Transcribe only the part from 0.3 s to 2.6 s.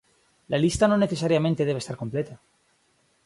La lista no necesariamente debe estar completa.